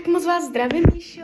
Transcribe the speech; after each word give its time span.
Tak 0.00 0.08
moc 0.08 0.26
vás 0.26 0.44
zdravím, 0.44 0.84
Míšo. 0.94 1.22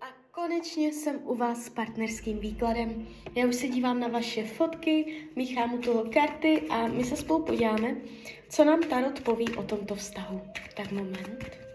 A 0.00 0.06
konečně 0.30 0.92
jsem 0.92 1.20
u 1.24 1.34
vás 1.34 1.64
s 1.64 1.68
partnerským 1.68 2.38
výkladem. 2.38 3.06
Já 3.34 3.46
už 3.46 3.54
se 3.54 3.68
dívám 3.68 4.00
na 4.00 4.08
vaše 4.08 4.44
fotky, 4.44 5.16
míchám 5.36 5.74
u 5.74 5.78
toho 5.78 6.04
karty 6.12 6.62
a 6.70 6.86
my 6.86 7.04
se 7.04 7.16
spolu 7.16 7.44
podíváme, 7.44 7.96
co 8.48 8.64
nám 8.64 8.80
Tarot 8.80 9.20
poví 9.20 9.48
o 9.56 9.62
tomto 9.62 9.94
vztahu. 9.94 10.40
Tak 10.76 10.92
moment. 10.92 11.67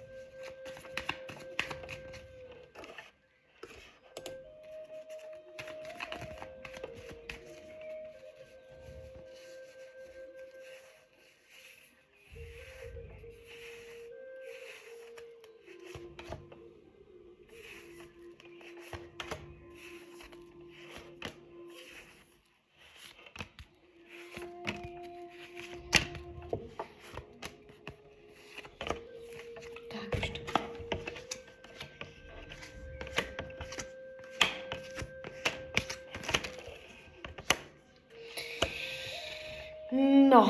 No. 40.33 40.49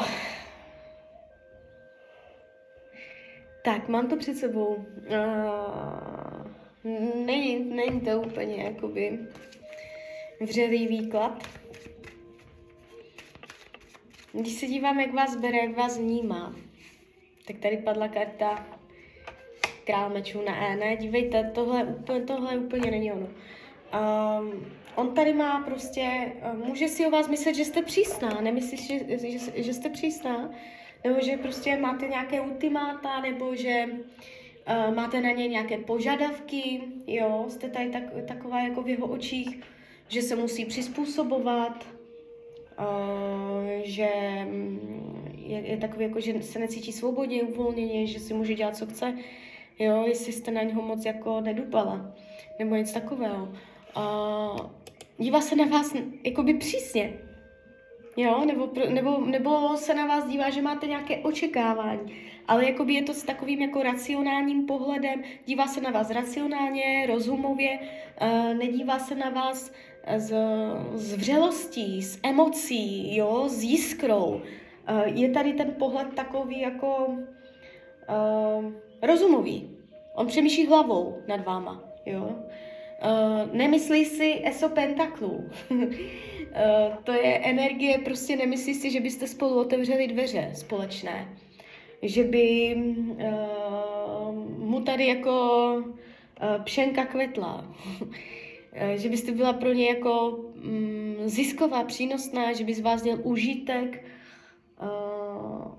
Tak, 3.64 3.88
mám 3.88 4.08
to 4.08 4.18
před 4.18 4.38
sebou. 4.38 4.76
Uh, 4.76 4.86
není, 7.26 7.76
není 7.76 8.02
to 8.02 8.22
úplně 8.22 8.64
jakoby 8.64 9.20
vřelý 10.42 10.88
výklad. 10.88 11.44
Když 14.34 14.54
se 14.54 14.66
dívám, 14.66 15.00
jak 15.00 15.14
vás 15.14 15.36
bere, 15.36 15.58
jak 15.58 15.78
vás 15.78 15.98
vnímá, 15.98 16.56
tak 17.48 17.58
tady 17.58 17.78
padla 17.78 18.08
karta 18.08 18.66
král 19.86 20.10
mečů 20.10 20.42
na 20.42 20.68
E. 20.68 20.76
Ne, 20.76 20.98
dívejte, 20.98 21.52
tohle 21.54 21.96
tohle 22.28 22.58
úplně 22.58 22.92
není 22.92 23.12
ono. 23.12 23.28
Um, 23.28 24.66
on 24.96 25.14
tady 25.14 25.34
má 25.34 25.60
prostě, 25.60 26.32
uh, 26.54 26.68
může 26.68 26.88
si 26.88 27.06
o 27.06 27.10
vás 27.10 27.28
myslet, 27.28 27.56
že 27.56 27.66
jste 27.66 27.82
přísná, 27.82 28.42
nemyslíš, 28.42 28.88
že, 28.88 29.00
že, 29.18 29.64
že 29.64 29.74
jste 29.74 29.90
přísná, 29.90 30.52
nebo 31.04 31.22
že 31.22 31.38
prostě 31.38 31.78
máte 31.78 32.08
nějaké 32.08 32.42
ultimáta, 32.42 33.22
nebo 33.22 33.56
že 33.56 33.86
uh, 33.88 34.96
máte 34.96 35.22
na 35.22 35.32
něj 35.32 35.50
nějaké 35.50 35.78
požadavky, 35.78 36.82
jo, 37.08 37.46
jste 37.48 37.70
tady 37.70 37.90
tak, 37.90 38.04
taková 38.28 38.62
jako 38.62 38.82
v 38.82 38.90
jeho 38.90 39.08
očích, 39.08 39.62
že 40.08 40.22
se 40.22 40.36
musí 40.36 40.66
přizpůsobovat, 40.66 41.88
uh, 42.80 43.82
že 43.84 44.10
mm, 44.46 45.14
je, 45.38 45.60
je 45.60 45.78
takový 45.78 46.06
jako, 46.06 46.20
že 46.20 46.42
se 46.42 46.60
necítí 46.60 46.92
svobodně, 46.92 47.44
uvolněně, 47.44 48.08
že 48.08 48.20
si 48.20 48.34
může 48.34 48.54
dělat, 48.54 48.76
co 48.76 48.86
chce, 48.86 49.18
jo, 49.80 50.04
jestli 50.08 50.34
jste 50.34 50.52
na 50.52 50.64
něho 50.64 50.82
moc 50.82 51.06
jako 51.06 51.42
nedupala, 51.42 52.16
nebo 52.60 52.76
něco 52.76 52.94
takového. 52.94 53.54
Uh, 53.98 54.58
dívá 55.18 55.42
se 55.42 55.56
na 55.56 55.66
vás 55.66 55.96
jakoby 56.24 56.54
přísně, 56.54 57.14
jo, 58.18 58.46
nebo, 58.46 58.70
nebo, 58.90 59.22
nebo 59.26 59.78
se 59.78 59.94
na 59.94 60.06
vás 60.06 60.28
dívá, 60.28 60.50
že 60.50 60.62
máte 60.62 60.88
nějaké 60.88 61.18
očekávání, 61.18 62.16
ale 62.48 62.66
jakoby 62.66 62.94
je 62.94 63.04
to 63.04 63.14
s 63.14 63.24
takovým 63.24 63.62
jako 63.62 63.84
racionálním 63.84 64.66
pohledem, 64.66 65.24
dívá 65.46 65.68
se 65.68 65.82
na 65.82 65.92
vás 65.92 66.10
racionálně, 66.10 67.06
rozumově, 67.08 67.80
uh, 68.22 68.54
nedívá 68.54 69.00
se 69.00 69.16
na 69.16 69.30
vás 69.30 69.72
z, 70.18 70.36
z 70.94 71.14
vřelostí, 71.14 72.02
s 72.04 72.20
emocí, 72.24 73.16
jo, 73.16 73.50
s 73.50 73.64
jiskrou. 73.64 74.42
Uh, 74.90 75.02
je 75.06 75.30
tady 75.30 75.54
ten 75.54 75.76
pohled 75.80 76.14
takový 76.14 76.62
jako 76.62 77.06
uh, 77.06 78.72
rozumový. 79.02 79.70
On 80.16 80.28
přemýšlí 80.28 80.68
hlavou 80.68 81.18
nad 81.28 81.46
váma, 81.46 81.84
jo. 82.06 82.36
Uh, 83.04 83.56
nemyslí 83.56 84.06
si 84.06 84.42
eso 84.46 84.70
pentaklů. 84.70 85.50
uh, 85.70 85.94
to 87.04 87.12
je 87.12 87.38
energie, 87.38 87.98
prostě 87.98 88.36
nemyslí 88.36 88.74
si, 88.74 88.92
že 88.92 89.00
byste 89.00 89.28
spolu 89.28 89.60
otevřeli 89.60 90.08
dveře 90.08 90.52
společné. 90.54 91.38
Že 92.02 92.24
by 92.24 92.76
uh, 92.76 94.36
mu 94.58 94.82
tady 94.82 95.08
jako 95.08 95.74
uh, 95.76 96.64
pšenka 96.64 97.06
kvetla. 97.06 97.76
že 98.96 99.10
byste 99.10 99.32
byla 99.32 99.54
pro 99.54 99.74
ně 99.74 99.90
jako 99.90 100.30
um, 100.30 101.16
zisková, 101.26 101.84
přínosná, 101.84 102.54
že 102.54 102.64
by 102.64 102.74
z 102.74 102.82
vás 102.82 103.04
měl 103.04 103.20
užitek. 103.24 104.06
Uh, 104.82 105.74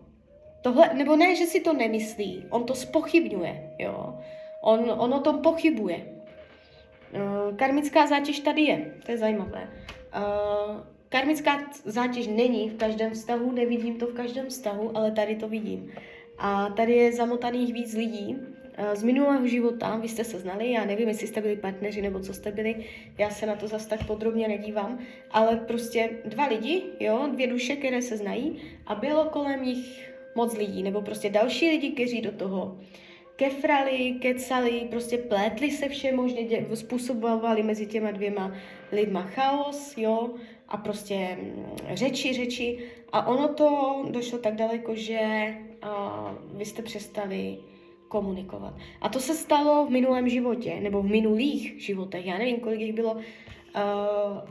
Tohle, 0.64 0.94
nebo 0.94 1.16
ne, 1.16 1.36
že 1.36 1.46
si 1.46 1.60
to 1.60 1.72
nemyslí, 1.72 2.44
on 2.50 2.64
to 2.64 2.74
spochybňuje, 2.74 3.70
jo. 3.78 4.18
On, 4.62 4.90
on 4.98 5.14
o 5.14 5.20
tom 5.20 5.38
pochybuje. 5.38 6.23
Uh, 7.14 7.56
karmická 7.56 8.06
zátěž 8.06 8.40
tady 8.40 8.62
je, 8.62 8.94
to 9.06 9.12
je 9.12 9.18
zajímavé. 9.18 9.68
Uh, 10.16 10.76
karmická 11.08 11.60
zátěž 11.84 12.26
není 12.26 12.70
v 12.70 12.76
každém 12.76 13.10
vztahu, 13.10 13.52
nevidím 13.52 13.98
to 13.98 14.06
v 14.06 14.14
každém 14.14 14.46
vztahu, 14.46 14.96
ale 14.96 15.10
tady 15.10 15.36
to 15.36 15.48
vidím. 15.48 15.92
A 16.38 16.68
tady 16.68 16.92
je 16.92 17.12
zamotaných 17.12 17.74
víc 17.74 17.94
lidí 17.94 18.36
uh, 18.36 18.94
z 18.94 19.02
minulého 19.02 19.46
života, 19.46 19.96
vy 19.96 20.08
jste 20.08 20.24
se 20.24 20.38
znali, 20.38 20.72
já 20.72 20.84
nevím, 20.84 21.08
jestli 21.08 21.26
jste 21.26 21.40
byli 21.40 21.56
partneři 21.56 22.02
nebo 22.02 22.20
co 22.20 22.34
jste 22.34 22.52
byli, 22.52 22.84
já 23.18 23.30
se 23.30 23.46
na 23.46 23.56
to 23.56 23.68
zase 23.68 23.88
tak 23.88 24.06
podrobně 24.06 24.48
nedívám, 24.48 24.98
ale 25.30 25.56
prostě 25.56 26.10
dva 26.24 26.46
lidi, 26.46 26.82
jo, 27.00 27.28
dvě 27.32 27.46
duše, 27.46 27.76
které 27.76 28.02
se 28.02 28.16
znají 28.16 28.56
a 28.86 28.94
bylo 28.94 29.24
kolem 29.24 29.64
nich 29.64 30.10
moc 30.34 30.56
lidí, 30.56 30.82
nebo 30.82 31.02
prostě 31.02 31.30
další 31.30 31.68
lidi, 31.68 31.90
kteří 31.90 32.20
do 32.20 32.32
toho 32.32 32.78
kefrali, 33.36 34.18
kecali, 34.20 34.86
prostě 34.90 35.18
plétli 35.18 35.70
se 35.70 35.88
vše 35.88 36.12
možně, 36.12 36.66
způsobovali 36.74 37.62
mezi 37.62 37.86
těma 37.86 38.10
dvěma 38.10 38.52
lidma 38.92 39.22
chaos, 39.22 39.96
jo, 39.96 40.30
a 40.68 40.76
prostě 40.76 41.38
mm, 41.40 41.66
řeči, 41.92 42.32
řeči. 42.32 42.78
A 43.12 43.26
ono 43.26 43.48
to 43.48 44.02
došlo 44.10 44.38
tak 44.38 44.54
daleko, 44.54 44.94
že 44.94 45.54
a, 45.82 46.34
vy 46.52 46.64
jste 46.64 46.82
přestali 46.82 47.58
komunikovat. 48.08 48.74
A 49.00 49.08
to 49.08 49.20
se 49.20 49.34
stalo 49.34 49.86
v 49.86 49.90
minulém 49.90 50.28
životě, 50.28 50.80
nebo 50.80 51.02
v 51.02 51.06
minulých 51.06 51.82
životech, 51.82 52.26
já 52.26 52.38
nevím, 52.38 52.60
kolik 52.60 52.80
jich 52.80 52.92
bylo, 52.92 53.12
uh, 53.12 53.20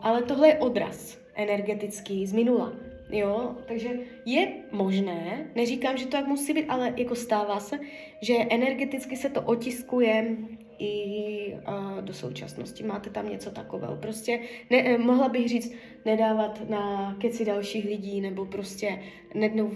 ale 0.02 0.22
tohle 0.22 0.48
je 0.48 0.60
odraz 0.60 1.18
energetický 1.36 2.28
z 2.28 2.34
minula. 2.34 2.74
Jo, 3.14 3.56
takže 3.68 3.90
je 4.26 4.52
možné, 4.72 5.52
neříkám, 5.56 5.98
že 5.98 6.06
to 6.06 6.12
tak 6.12 6.28
musí 6.28 6.54
být, 6.54 6.66
ale 6.70 6.94
jako 6.98 7.16
stává 7.16 7.60
se, 7.60 7.80
že 8.22 8.34
energeticky 8.50 9.18
se 9.18 9.30
to 9.30 9.42
otiskuje 9.42 10.38
i 10.80 11.54
uh, 11.68 12.02
do 12.02 12.14
současnosti. 12.14 12.84
Máte 12.84 13.10
tam 13.10 13.30
něco 13.30 13.52
takového. 13.52 13.96
Prostě 13.96 14.40
ne, 14.70 14.78
eh, 14.78 14.98
mohla 14.98 15.30
bych 15.30 15.50
říct, 15.50 15.74
nedávat 16.06 16.70
na 16.70 17.16
keci 17.22 17.46
dalších 17.46 17.86
lidí 17.86 18.22
nebo 18.22 18.46
prostě 18.46 19.00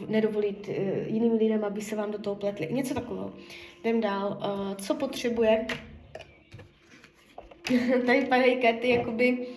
nedovolit 0.08 0.68
uh, 0.68 0.76
jiným 1.08 1.34
lidem, 1.34 1.64
aby 1.64 1.82
se 1.82 1.96
vám 1.96 2.12
do 2.12 2.20
toho 2.20 2.36
pletli. 2.36 2.68
Něco 2.72 2.94
takového. 2.94 3.34
Jdem 3.82 4.02
dál. 4.02 4.38
Uh, 4.38 4.76
co 4.76 4.96
potřebuje? 4.96 5.68
Tady 8.06 8.26
padají 8.26 8.62
karty, 8.62 8.90
jakoby 8.90 9.48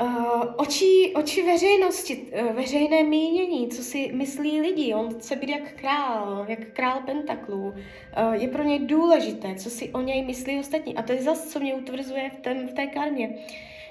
uh, 0.00 0.42
oči, 0.56 1.12
oči 1.16 1.42
veřejnosti, 1.42 2.16
uh, 2.16 2.52
veřejné 2.52 3.02
mínění, 3.02 3.68
co 3.68 3.82
si 3.82 4.10
myslí 4.12 4.60
lidi, 4.60 4.94
on 4.94 5.14
chce 5.14 5.36
být 5.36 5.48
jak 5.48 5.72
král, 5.72 6.44
jak 6.48 6.58
král 6.72 7.00
pentaklů, 7.06 7.64
uh, 7.66 8.32
je 8.32 8.48
pro 8.48 8.62
něj 8.62 8.78
důležité, 8.78 9.54
co 9.54 9.70
si 9.70 9.90
o 9.90 10.00
něj 10.00 10.24
myslí 10.24 10.60
ostatní. 10.60 10.96
A 10.96 11.02
to 11.02 11.12
je 11.12 11.22
zase, 11.22 11.48
co 11.48 11.60
mě 11.60 11.74
utvrzuje 11.74 12.30
v, 12.30 12.40
tém, 12.40 12.68
v 12.68 12.72
té 12.72 12.86
karmě. 12.86 13.38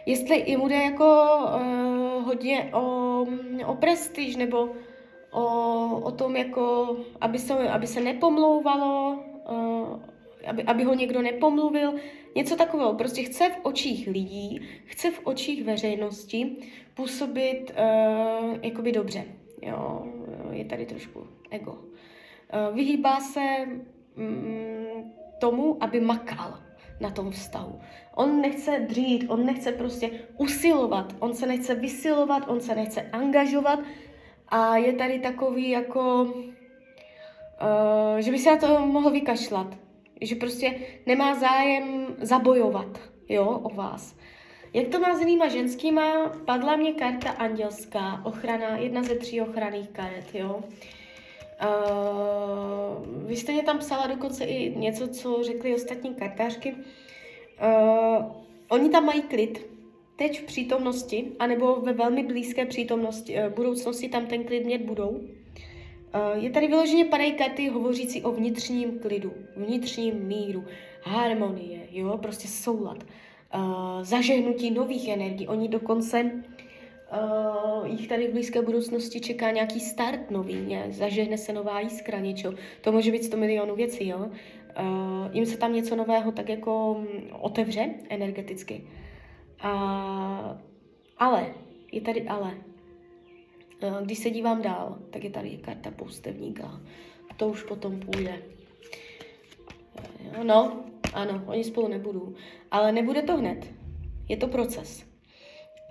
Jestli 0.06 0.44
jim 0.50 0.60
bude 0.60 0.76
jako 0.76 1.26
uh, 1.56 2.24
hodně 2.24 2.70
o, 2.74 3.26
o 3.66 3.76
prestiž, 3.76 4.36
nebo 4.36 4.70
o, 5.32 5.46
o 6.04 6.12
tom, 6.12 6.36
jako, 6.36 6.96
aby 7.22 7.40
se, 7.40 7.70
aby 7.70 7.88
se 7.88 8.02
nepomlouvalo, 8.02 9.20
uh, 9.52 10.13
aby, 10.48 10.64
aby 10.64 10.84
ho 10.84 10.94
někdo 10.94 11.22
nepomluvil, 11.22 11.94
něco 12.36 12.56
takového. 12.56 12.94
Prostě 12.94 13.24
chce 13.24 13.50
v 13.50 13.60
očích 13.64 14.08
lidí, 14.08 14.62
chce 14.86 15.12
v 15.12 15.20
očích 15.24 15.64
veřejnosti 15.64 16.56
působit 16.94 17.72
uh, 17.72 18.58
jakoby 18.62 18.92
dobře. 18.92 19.24
Jo, 19.62 20.06
je 20.52 20.66
tady 20.66 20.86
trošku 20.86 21.28
ego. 21.52 21.72
Uh, 21.72 22.76
vyhýbá 22.76 23.20
se 23.20 23.42
mm, 24.16 25.14
tomu, 25.40 25.78
aby 25.84 26.00
makal 26.00 26.60
na 27.00 27.10
tom 27.10 27.32
vztahu. 27.32 27.80
On 28.16 28.42
nechce 28.42 28.86
dřít, 28.90 29.26
on 29.28 29.46
nechce 29.46 29.72
prostě 29.72 30.10
usilovat, 30.38 31.16
on 31.20 31.34
se 31.34 31.48
nechce 31.48 31.76
vysilovat, 31.76 32.44
on 32.48 32.62
se 32.62 32.76
nechce 32.76 33.02
angažovat 33.02 33.80
a 34.48 34.78
je 34.78 34.94
tady 34.94 35.20
takový 35.20 35.70
jako, 35.70 36.24
uh, 36.24 36.32
že 38.20 38.32
by 38.32 38.40
se 38.40 38.52
na 38.52 38.58
to 38.58 38.86
mohl 38.88 39.12
vykašlat 39.12 39.78
že 40.26 40.36
prostě 40.36 40.76
nemá 41.06 41.36
zájem 41.36 42.16
zabojovat, 42.22 43.00
jo, 43.30 43.46
o 43.64 43.70
vás. 43.76 44.16
Jak 44.74 44.88
to 44.88 45.00
má 45.00 45.16
s 45.16 45.20
jinýma 45.20 45.48
ženskýma? 45.48 46.30
Padla 46.46 46.76
mě 46.76 46.94
karta 46.94 47.30
andělská, 47.30 48.22
ochrana, 48.26 48.78
jedna 48.78 49.04
ze 49.04 49.16
tří 49.16 49.42
ochranných 49.42 49.90
karet, 49.90 50.36
jo. 50.36 50.64
Uh, 51.64 53.28
vy 53.28 53.36
jste 53.36 53.52
mě 53.52 53.64
tam 53.64 53.80
psala 53.80 54.08
dokonce 54.08 54.44
i 54.44 54.76
něco, 54.76 55.08
co 55.08 55.44
řekli 55.44 55.76
ostatní 55.76 56.16
kartářky. 56.16 56.74
Uh, 56.74 58.26
oni 58.70 58.90
tam 58.90 59.06
mají 59.06 59.22
klid, 59.22 59.66
teď 60.16 60.42
v 60.42 60.44
přítomnosti, 60.44 61.32
anebo 61.40 61.76
ve 61.76 61.94
velmi 61.94 62.24
blízké 62.24 62.66
přítomnosti, 62.66 63.36
uh, 63.36 63.54
budoucnosti 63.54 64.10
tam 64.10 64.26
ten 64.26 64.44
klid 64.44 64.66
mít 64.66 64.82
budou. 64.82 65.22
Uh, 66.16 66.44
je 66.44 66.50
tady 66.50 66.68
vyloženě 66.68 67.06
padají 67.06 67.34
karty 67.34 67.70
hovořící 67.70 68.22
o 68.22 68.32
vnitřním 68.32 69.00
klidu, 69.00 69.34
vnitřním 69.56 70.16
míru, 70.16 70.66
harmonie, 71.02 71.80
jo, 71.92 72.18
prostě 72.18 72.48
soulad, 72.48 73.04
uh, 73.56 74.04
zažehnutí 74.04 74.72
nových 74.72 75.08
energií. 75.08 75.48
Oni 75.48 75.68
dokonce 75.68 76.24
uh, 76.24 77.88
jich 77.88 78.08
tady 78.08 78.28
v 78.28 78.32
blízké 78.32 78.62
budoucnosti 78.62 79.22
čeká 79.22 79.52
nějaký 79.52 79.80
start 79.80 80.32
nový, 80.32 80.56
ně? 80.56 80.86
zažehne 80.90 81.38
se 81.38 81.54
nová 81.54 81.80
jiskra, 81.80 82.20
něčo. 82.20 82.54
To 82.82 82.92
může 82.92 83.12
být 83.12 83.24
100 83.24 83.38
milionů 83.38 83.76
věcí, 83.76 84.08
jo. 84.08 84.18
Uh, 84.18 84.26
jim 85.32 85.46
se 85.46 85.58
tam 85.58 85.74
něco 85.74 85.96
nového 85.96 86.32
tak 86.32 86.50
jako 86.50 86.96
mm, 87.00 87.30
otevře 87.40 87.90
energeticky. 88.10 88.88
Uh, 89.66 90.58
ale, 91.18 91.54
je 91.92 92.02
tady 92.02 92.28
ale. 92.28 92.54
Uh, 93.84 94.02
když 94.02 94.18
se 94.18 94.30
dívám 94.30 94.62
dál, 94.62 95.00
tak 95.10 95.24
je 95.24 95.30
tady 95.30 95.58
karta 95.58 95.92
poustevníka. 95.92 96.82
To 97.38 97.48
už 97.48 97.64
potom 97.64 98.00
půjde. 98.00 98.42
No, 100.44 100.84
ano, 101.14 101.44
oni 101.46 101.64
spolu 101.64 101.88
nebudou. 101.88 102.34
Ale 102.72 102.92
nebude 102.92 103.22
to 103.22 103.38
hned. 103.38 103.74
Je 104.30 104.38
to 104.38 104.48
proces. 104.48 105.06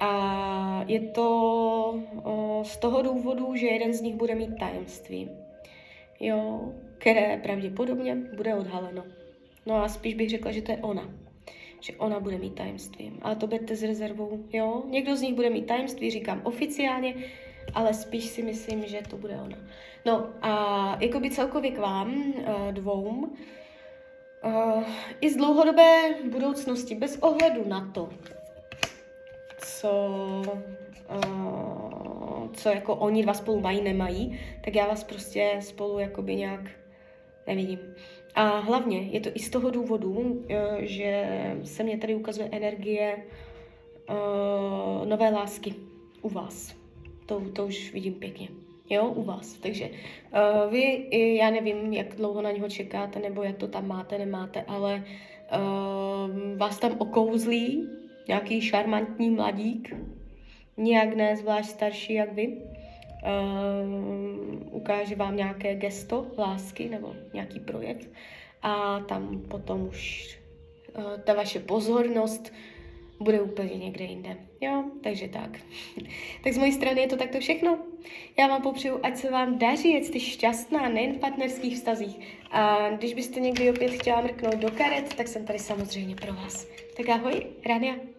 A 0.00 0.85
je 0.87 1.00
to 1.00 2.00
o, 2.25 2.62
z 2.67 2.77
toho 2.77 3.03
důvodu, 3.03 3.55
že 3.56 3.67
jeden 3.67 3.94
z 3.94 4.00
nich 4.00 4.15
bude 4.15 4.35
mít 4.35 4.59
tajemství, 4.59 5.31
jo, 6.21 6.73
které 6.99 7.41
pravděpodobně 7.43 8.17
bude 8.37 8.55
odhaleno. 8.55 9.05
No 9.67 9.75
a 9.75 9.89
spíš 9.89 10.15
bych 10.15 10.31
řekla, 10.31 10.53
že 10.53 10.62
to 10.62 10.73
je 10.73 10.79
ona. 10.79 11.11
Že 11.81 11.97
ona 11.97 12.21
bude 12.21 12.39
mít 12.39 12.55
tajemství. 12.55 13.12
Ale 13.23 13.37
to 13.37 13.47
berte 13.47 13.77
s 13.77 13.83
rezervou, 13.83 14.44
jo. 14.53 14.83
Někdo 14.91 15.17
z 15.17 15.23
nich 15.23 15.35
bude 15.35 15.50
mít 15.50 15.67
tajemství, 15.67 16.11
říkám 16.11 16.41
oficiálně, 16.44 17.15
ale 17.75 17.94
spíš 17.94 18.25
si 18.25 18.43
myslím, 18.43 18.87
že 18.87 19.03
to 19.11 19.17
bude 19.17 19.35
ona. 19.35 19.59
No 20.05 20.31
a 20.43 20.97
jakoby 21.00 21.31
celkově 21.31 21.70
k 21.70 21.79
vám 21.79 22.35
eh, 22.37 22.73
dvou, 22.73 23.31
uh, 24.44 24.85
i 25.20 25.31
z 25.31 25.37
dlouhodobé 25.37 26.14
budoucnosti, 26.31 26.94
bez 26.94 27.19
ohledu 27.19 27.69
na 27.69 27.91
to, 27.94 28.09
co, 29.59 29.93
uh, 31.25 32.53
co 32.53 32.69
jako 32.69 32.94
oni 32.94 33.23
dva 33.23 33.35
spolu 33.35 33.61
mají, 33.61 33.82
nemají, 33.82 34.41
tak 34.65 34.75
já 34.75 34.87
vás 34.87 35.05
prostě 35.05 35.58
spolu 35.61 35.99
jakoby 35.99 36.37
nějak 36.37 36.70
nevidím. 37.47 37.79
A 38.35 38.58
hlavně 38.58 38.99
je 39.03 39.20
to 39.20 39.31
i 39.35 39.38
z 39.38 39.50
toho 39.50 39.70
důvodu, 39.70 40.44
že 40.79 41.29
se 41.65 41.82
mě 41.82 41.99
tady 41.99 42.15
ukazuje 42.15 42.49
energie 42.53 43.17
nové 45.05 45.31
lásky 45.31 45.75
u 46.23 46.29
vás. 46.29 46.81
To, 47.32 47.40
to 47.52 47.67
už 47.67 47.93
vidím 47.93 48.14
pěkně. 48.14 48.49
Jo, 48.90 49.08
u 49.08 49.23
vás. 49.23 49.55
Takže 49.55 49.88
uh, 49.88 50.73
vy, 50.73 51.08
já 51.37 51.50
nevím, 51.50 51.93
jak 51.93 52.17
dlouho 52.17 52.43
na 52.43 52.50
něho 52.50 52.69
čekáte, 52.69 53.19
nebo 53.19 53.43
jak 53.43 53.56
to 53.56 53.69
tam 53.69 53.88
máte, 53.88 54.19
nemáte, 54.19 54.62
ale 54.69 55.05
uh, 55.05 56.58
vás 56.58 56.79
tam 56.79 56.96
okouzlí 56.99 57.88
nějaký 58.29 58.61
šarmantní 58.61 59.31
mladík, 59.31 59.96
nijak 60.76 61.17
ne 61.17 61.37
zvlášť 61.37 61.70
starší 61.70 62.14
jak 62.14 62.32
vy, 62.32 62.49
uh, 62.49 62.56
ukáže 64.70 65.17
vám 65.17 65.37
nějaké 65.37 65.75
gesto 65.75 66.26
lásky 66.38 66.88
nebo 66.88 67.14
nějaký 67.32 67.61
projev 67.61 68.11
a 68.62 69.00
tam 69.00 69.43
potom 69.49 69.88
už 69.88 70.29
uh, 70.99 71.05
ta 71.25 71.34
vaše 71.34 71.61
pozornost 71.61 72.52
bude 73.23 73.41
úplně 73.41 73.75
někde 73.75 74.05
jinde. 74.05 74.37
Jo, 74.61 74.85
takže 75.03 75.29
tak. 75.29 75.59
tak 76.45 76.53
z 76.53 76.59
mojí 76.59 76.73
strany 76.73 77.01
je 77.01 77.07
to 77.07 77.17
takto 77.17 77.41
všechno. 77.41 77.79
Já 78.39 78.47
vám 78.47 78.63
popřeju, 78.63 79.01
ať 79.03 79.17
se 79.17 79.31
vám 79.31 79.59
daří, 79.59 79.97
ať 79.97 80.05
jste 80.05 80.21
šťastná, 80.21 80.89
nejen 80.89 81.13
v 81.13 81.19
partnerských 81.19 81.75
vztazích. 81.75 82.19
A 82.51 82.91
když 82.91 83.15
byste 83.15 83.41
někdy 83.41 83.71
opět 83.71 83.91
chtěla 83.91 84.21
mrknout 84.21 84.57
do 84.57 84.71
karet, 84.71 85.15
tak 85.15 85.29
jsem 85.29 85.47
tady 85.47 85.59
samozřejmě 85.59 86.17
pro 86.17 86.35
vás. 86.35 86.67
Tak 86.97 87.09
ahoj, 87.09 87.47
Rania. 87.67 88.12